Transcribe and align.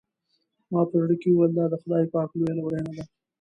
ما 0.71 0.81
په 0.89 0.95
زړه 1.01 1.15
کې 1.21 1.29
وویل 1.31 1.51
دا 1.57 1.65
د 1.69 1.73
خدای 1.81 2.03
پاک 2.13 2.29
لویه 2.37 2.53
لورېینه 2.57 2.91
ده. 2.97 3.03